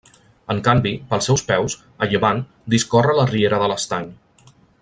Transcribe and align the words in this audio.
En 0.53 0.61
canvi, 0.67 0.93
pels 1.11 1.27
seus 1.29 1.43
peus, 1.51 1.75
a 2.05 2.09
llevant, 2.13 2.43
discorre 2.77 3.17
la 3.21 3.29
Riera 3.33 3.65
de 3.65 3.73
l'Estany. 3.75 4.13